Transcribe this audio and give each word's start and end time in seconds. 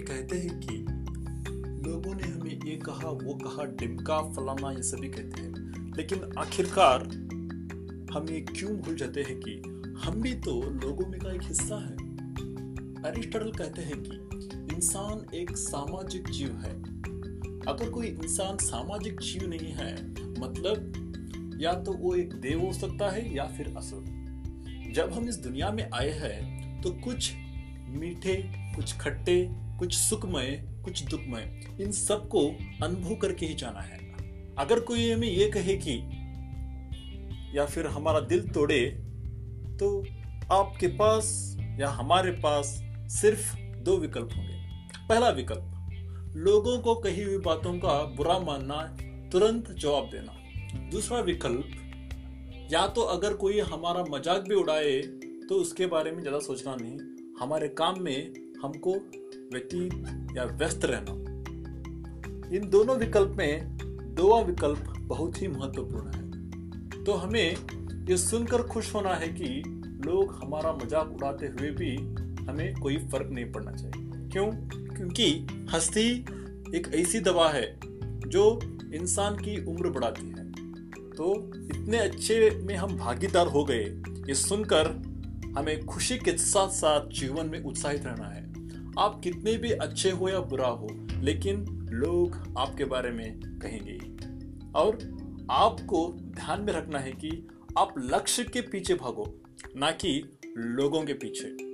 कहते 0.00 0.38
हैं 0.38 0.60
कि 0.60 0.76
लोगों 1.90 2.14
ने 2.14 2.22
हमें 2.22 2.60
ये 2.64 2.76
कहा, 2.76 3.08
वो 3.08 3.34
कहा, 3.34 3.64
डिमका, 3.64 4.32
फलाना, 4.32 4.72
ये 4.72 4.82
सभी 4.82 5.08
कहते 5.08 5.42
हैं। 5.42 5.54
लेकिन 5.96 6.20
आखिरकार 6.38 7.02
हम 8.12 8.26
ये 8.30 8.40
क्यों 8.40 8.76
भूल 8.76 8.96
जाते 8.96 9.22
हैं 9.22 9.40
कि 9.40 9.52
हम 10.02 10.22
भी 10.22 10.34
तो 10.34 10.70
लोगों 10.70 11.06
में 11.06 11.20
का 11.20 11.32
एक 11.32 11.42
हिस्सा 11.42 11.86
है। 11.86 11.94
अरिस्टोटल 13.02 13.50
कहते 13.50 13.82
हैं 13.82 14.02
कि 14.02 14.16
इंसान 14.74 15.34
एक 15.34 15.56
सामाजिक 15.56 16.28
जीव 16.28 16.52
है। 16.52 16.94
अगर 17.68 17.90
कोई 17.90 18.06
इंसान 18.06 18.56
सामाजिक 18.56 19.20
जीव 19.20 19.48
नहीं 19.48 19.72
है 19.72 20.10
मतलब 20.40 21.00
या 21.60 21.72
तो 21.72 21.92
वो 21.92 22.14
एक 22.14 22.34
देव 22.34 22.66
हो 22.66 22.72
सकता 22.72 23.10
है 23.10 23.36
या 23.36 23.44
फिर 23.44 23.74
असुर 23.76 24.04
जब 24.94 25.12
हम 25.12 25.28
इस 25.28 25.36
दुनिया 25.36 25.70
में 25.70 25.90
आए 25.94 26.10
हैं 26.10 26.64
तो 26.82 26.90
कुछ 26.90 27.32
मीठे, 27.94 28.34
कुछ 28.76 28.96
खट्टे, 28.98 29.36
कुछ 29.78 29.94
सुखमय, 29.94 30.50
कुछ 30.84 31.02
दुखमय, 31.04 31.50
इन 31.80 31.92
सबको 31.92 32.46
अनुभव 32.82 33.14
करके 33.14 33.46
ही 33.46 33.54
जाना 33.54 33.80
है। 33.80 33.98
अगर 34.58 34.80
कोई 34.80 35.10
हमें 35.10 35.28
ये 35.28 35.48
कहे 35.50 35.76
कि, 35.78 35.94
या 37.54 37.64
फिर 37.66 37.86
हमारा 37.86 38.20
दिल 38.22 38.48
तोड़े 38.48 38.80
तो 39.80 39.88
आपके 40.52 40.86
पास 40.96 41.56
या 41.78 41.88
हमारे 41.90 42.30
पास 42.40 42.66
सिर्फ़ 43.12 43.56
दो 43.78 43.96
विकल्प 43.96 44.30
होंगे। 44.36 44.58
पहला 45.08 45.28
विकल्प, 45.30 45.70
लोगों 46.36 46.78
को 46.78 46.94
कही 46.96 47.22
हुई 47.22 47.38
बातों 47.38 47.72
का 47.78 48.02
बुरा 48.16 48.38
मानना, 48.38 48.76
तुरंत 49.32 49.70
जवाब 49.72 50.08
देना। 50.12 50.90
दूसरा 50.90 51.18
विकल्प, 51.20 51.70
या 52.72 52.86
तो 52.86 53.02
अगर 53.10 53.34
कोई 53.34 53.60
हमारा 53.62 54.04
मज़ाक 54.10 54.48
भी 54.48 54.54
उड़ाए 54.54 55.00
तो 55.48 55.54
उसके 55.54 55.86
बारे 55.86 56.12
में 56.12 56.20
ज़्यादा 56.22 56.38
सोचना 56.38 56.76
नहीं। 56.80 56.98
हमारे 57.40 57.68
काम 57.68 58.00
में 58.00 58.34
हमको 58.62 58.92
व्यतीत 59.52 59.94
या 60.36 60.44
व्यस्त 60.44 60.84
रहना। 60.84 61.12
इन 62.56 62.68
दोनों 62.70 62.96
विकल्प 62.96 63.34
में 63.38 63.78
दोवा 64.14 64.40
विकल्प 64.40 64.84
बहुत 65.00 65.42
ही 65.42 65.48
महत्वपूर्ण 65.48 66.06
है। 66.08 67.04
तो 67.04 67.12
हमें 67.12 67.56
ये 68.08 68.16
सुनकर 68.16 68.62
खुश 68.62 68.94
होना 68.94 69.14
है 69.14 69.28
कि 69.28 69.62
लोग 70.06 70.34
हमारा 70.42 70.72
मज़ाक 70.72 71.12
उड़ाते 71.12 71.46
हुए 71.46 71.70
भी 71.70 71.96
हमें 72.44 72.74
कोई 72.74 72.96
फ़र्क 72.96 73.30
नहीं 73.30 73.52
पड़ना 73.52 73.72
चाहिए। 73.72 74.28
क्यों? 74.28 74.46
क्योंकि 74.96 75.46
हस्ती 75.70 76.10
एक 76.74 76.90
ऐसी 76.94 77.20
दवा 77.20 77.48
है 77.48 77.80
जो 78.26 78.60
इंसान 78.94 79.36
की 79.36 79.64
उम्र 79.64 79.90
बढ़ाती 79.90 80.26
है। 80.28 80.44
तो 81.10 81.50
इतने 81.56 81.98
अच्छे 81.98 82.50
में 82.62 82.74
हम 82.74 82.96
भागीदार 82.96 83.46
हो 83.46 83.64
गए, 83.64 83.84
ये 84.28 84.34
सुनकर 84.34 85.13
हमें 85.58 85.84
खुशी 85.84 86.18
के 86.18 86.38
साथ 86.38 86.68
साथ 86.68 87.08
जीवन 87.08 87.46
में 87.46 87.64
उत्साहित 87.64 88.04
रहना 88.04 88.28
है। 88.28 88.44
आप 88.98 89.20
कितने 89.24 89.56
भी 89.56 89.70
अच्छे 89.70 90.10
हो 90.10 90.28
या 90.28 90.40
बुरा 90.40 90.68
हो, 90.68 90.88
लेकिन 91.20 91.66
लोग 91.90 92.54
आपके 92.58 92.84
बारे 92.84 93.10
में 93.10 93.40
कहेंगे। 93.40 93.98
और 94.74 94.98
आपको 95.50 96.12
ध्यान 96.20 96.60
में 96.60 96.72
रखना 96.72 96.98
है 96.98 97.12
कि 97.12 97.48
आप 97.78 97.94
लक्ष्य 97.98 98.44
के 98.44 98.60
पीछे 98.60 98.94
भागो, 98.94 99.42
ना 99.76 99.90
कि 99.90 100.38
लोगों 100.56 101.04
के 101.04 101.12
पीछे। 101.12 101.73